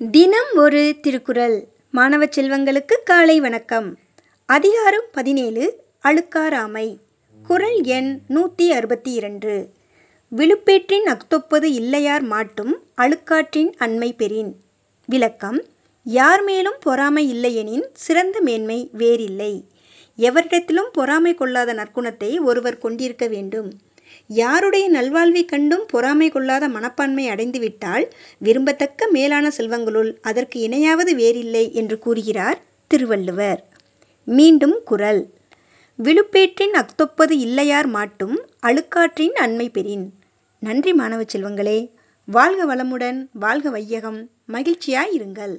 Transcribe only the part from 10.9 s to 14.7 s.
அக்தொப்பது இல்லையார் மாட்டும் அழுக்காற்றின் அண்மை பெறின்.